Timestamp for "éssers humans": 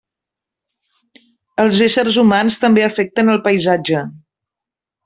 1.89-2.59